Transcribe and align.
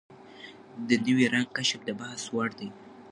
د 0.87 0.89
نوي 1.05 1.25
رنګ 1.33 1.47
کشف 1.57 1.79
د 1.85 1.89
بحث 1.99 2.23
وړ 2.35 2.49
دی. 2.59 2.69